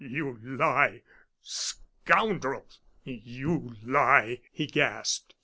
[0.03, 1.03] "You lie,
[1.43, 2.65] scoundrel!
[3.05, 5.35] you lie!" he gasped.